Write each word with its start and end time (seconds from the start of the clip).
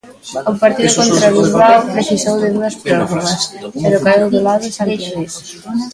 O 0.51 0.53
partido 0.63 0.93
contra 0.99 1.27
o 1.31 1.35
Bilbao 1.37 1.81
precisou 1.93 2.35
de 2.43 2.47
dúas 2.55 2.75
prórrogas, 2.83 3.41
pero 3.81 4.03
caeu 4.05 4.27
do 4.33 4.41
lado 4.47 4.65
santiagués. 4.77 5.33